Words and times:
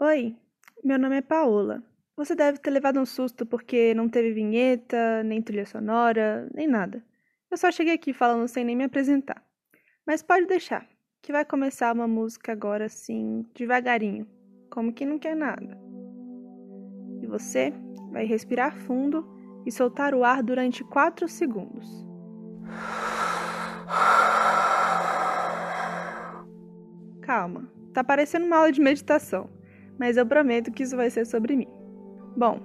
Oi, 0.00 0.36
meu 0.84 0.96
nome 0.96 1.16
é 1.16 1.20
Paola. 1.20 1.82
Você 2.16 2.32
deve 2.32 2.58
ter 2.58 2.70
levado 2.70 3.00
um 3.00 3.04
susto 3.04 3.44
porque 3.44 3.92
não 3.94 4.08
teve 4.08 4.32
vinheta, 4.32 5.24
nem 5.24 5.42
trilha 5.42 5.66
sonora, 5.66 6.48
nem 6.54 6.68
nada. 6.68 7.04
Eu 7.50 7.56
só 7.56 7.68
cheguei 7.72 7.94
aqui 7.94 8.12
falando 8.12 8.46
sem 8.46 8.64
nem 8.64 8.76
me 8.76 8.84
apresentar. 8.84 9.44
Mas 10.06 10.22
pode 10.22 10.46
deixar, 10.46 10.88
que 11.20 11.32
vai 11.32 11.44
começar 11.44 11.92
uma 11.92 12.06
música 12.06 12.52
agora 12.52 12.84
assim, 12.84 13.44
devagarinho, 13.56 14.24
como 14.70 14.92
que 14.92 15.04
não 15.04 15.18
quer 15.18 15.34
nada. 15.34 15.76
E 17.20 17.26
você 17.26 17.72
vai 18.12 18.24
respirar 18.24 18.76
fundo 18.76 19.28
e 19.66 19.72
soltar 19.72 20.14
o 20.14 20.22
ar 20.22 20.44
durante 20.44 20.84
4 20.84 21.26
segundos. 21.26 22.06
Calma, 27.20 27.68
tá 27.92 28.04
parecendo 28.04 28.46
uma 28.46 28.58
aula 28.58 28.70
de 28.70 28.80
meditação, 28.80 29.57
mas 29.98 30.16
eu 30.16 30.26
prometo 30.26 30.70
que 30.70 30.82
isso 30.82 30.96
vai 30.96 31.10
ser 31.10 31.26
sobre 31.26 31.56
mim. 31.56 31.66
Bom, 32.36 32.60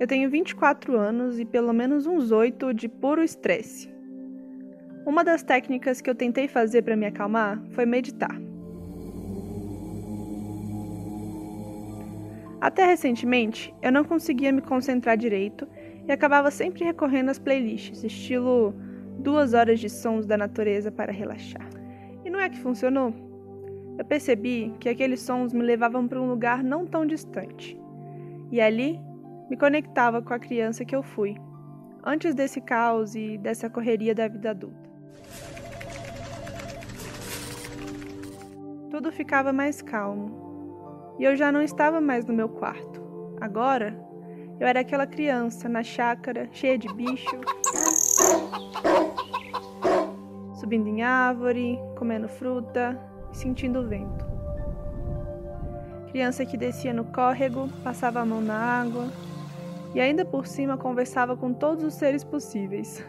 eu 0.00 0.06
tenho 0.06 0.30
24 0.30 0.98
anos 0.98 1.38
e 1.38 1.44
pelo 1.44 1.72
menos 1.72 2.06
uns 2.06 2.30
8 2.30 2.72
de 2.74 2.88
puro 2.88 3.22
estresse. 3.22 3.92
Uma 5.06 5.22
das 5.22 5.42
técnicas 5.42 6.00
que 6.00 6.08
eu 6.08 6.14
tentei 6.14 6.48
fazer 6.48 6.82
para 6.82 6.96
me 6.96 7.06
acalmar 7.06 7.62
foi 7.72 7.84
meditar. 7.84 8.34
Até 12.60 12.86
recentemente, 12.86 13.74
eu 13.82 13.92
não 13.92 14.04
conseguia 14.04 14.50
me 14.50 14.62
concentrar 14.62 15.18
direito 15.18 15.68
e 16.08 16.10
acabava 16.10 16.50
sempre 16.50 16.82
recorrendo 16.82 17.30
às 17.30 17.38
playlists, 17.38 18.02
estilo 18.02 18.74
duas 19.18 19.52
horas 19.52 19.78
de 19.78 19.90
sons 19.90 20.26
da 20.26 20.38
natureza 20.38 20.90
para 20.90 21.12
relaxar. 21.12 21.68
E 22.24 22.30
não 22.30 22.40
é 22.40 22.48
que 22.48 22.58
funcionou? 22.58 23.33
Eu 23.96 24.04
percebi 24.04 24.74
que 24.80 24.88
aqueles 24.88 25.20
sons 25.20 25.52
me 25.52 25.62
levavam 25.62 26.08
para 26.08 26.20
um 26.20 26.28
lugar 26.28 26.64
não 26.64 26.84
tão 26.84 27.06
distante. 27.06 27.80
E 28.50 28.60
ali 28.60 29.00
me 29.48 29.56
conectava 29.56 30.20
com 30.20 30.34
a 30.34 30.38
criança 30.38 30.84
que 30.84 30.96
eu 30.96 31.02
fui, 31.02 31.36
antes 32.02 32.34
desse 32.34 32.60
caos 32.60 33.14
e 33.14 33.38
dessa 33.38 33.70
correria 33.70 34.14
da 34.14 34.26
vida 34.26 34.50
adulta. 34.50 34.90
Tudo 38.90 39.12
ficava 39.12 39.52
mais 39.52 39.80
calmo. 39.80 41.14
E 41.18 41.24
eu 41.24 41.36
já 41.36 41.52
não 41.52 41.62
estava 41.62 42.00
mais 42.00 42.24
no 42.24 42.34
meu 42.34 42.48
quarto. 42.48 43.00
Agora, 43.40 43.96
eu 44.58 44.66
era 44.66 44.80
aquela 44.80 45.06
criança 45.06 45.68
na 45.68 45.84
chácara, 45.84 46.48
cheia 46.50 46.76
de 46.76 46.92
bicho, 46.94 47.40
subindo 50.54 50.88
em 50.88 51.02
árvore, 51.02 51.78
comendo 51.96 52.28
fruta 52.28 53.13
sentindo 53.34 53.80
o 53.80 53.88
vento. 53.88 54.24
Criança 56.10 56.46
que 56.46 56.56
descia 56.56 56.94
no 56.94 57.04
córrego, 57.04 57.68
passava 57.82 58.20
a 58.20 58.24
mão 58.24 58.40
na 58.40 58.56
água 58.56 59.10
e 59.94 60.00
ainda 60.00 60.24
por 60.24 60.46
cima 60.46 60.78
conversava 60.78 61.36
com 61.36 61.52
todos 61.52 61.84
os 61.84 61.94
seres 61.94 62.22
possíveis, 62.24 63.04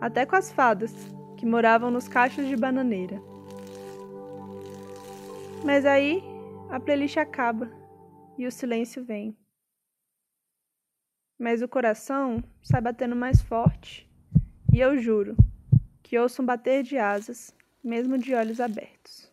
até 0.00 0.26
com 0.26 0.36
as 0.36 0.52
fadas 0.52 0.92
que 1.36 1.46
moravam 1.46 1.90
nos 1.90 2.08
cachos 2.08 2.46
de 2.46 2.56
bananeira. 2.56 3.22
Mas 5.64 5.86
aí 5.86 6.22
a 6.70 6.80
playlist 6.80 7.16
acaba 7.16 7.70
e 8.36 8.46
o 8.46 8.52
silêncio 8.52 9.04
vem. 9.04 9.36
Mas 11.38 11.62
o 11.62 11.68
coração 11.68 12.42
sai 12.62 12.80
batendo 12.80 13.16
mais 13.16 13.40
forte, 13.40 14.08
e 14.72 14.80
eu 14.80 14.98
juro 14.98 15.36
que 16.02 16.18
ouço 16.18 16.42
um 16.42 16.46
bater 16.46 16.82
de 16.82 16.98
asas, 16.98 17.54
mesmo 17.82 18.18
de 18.18 18.34
olhos 18.34 18.60
abertos. 18.60 19.31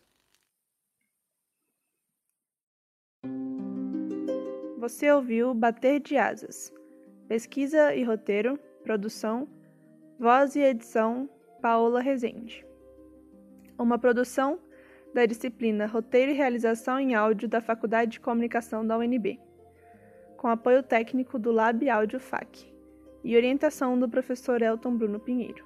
Você 4.80 5.12
ouviu 5.12 5.52
Bater 5.52 6.00
de 6.00 6.16
Asas. 6.16 6.72
Pesquisa 7.28 7.94
e 7.94 8.02
roteiro, 8.02 8.58
produção, 8.82 9.46
voz 10.18 10.56
e 10.56 10.60
edição, 10.60 11.28
Paola 11.60 12.00
Rezende. 12.00 12.64
Uma 13.78 13.98
produção 13.98 14.58
da 15.12 15.26
disciplina 15.26 15.84
Roteiro 15.84 16.32
e 16.32 16.34
Realização 16.34 16.98
em 16.98 17.14
Áudio 17.14 17.46
da 17.46 17.60
Faculdade 17.60 18.12
de 18.12 18.20
Comunicação 18.20 18.86
da 18.86 18.96
UNB, 18.96 19.38
com 20.38 20.48
apoio 20.48 20.82
técnico 20.82 21.38
do 21.38 21.52
Lab 21.52 21.86
Áudio 21.90 22.18
FAC 22.18 22.66
e 23.22 23.36
orientação 23.36 24.00
do 24.00 24.08
professor 24.08 24.62
Elton 24.62 24.96
Bruno 24.96 25.20
Pinheiro. 25.20 25.62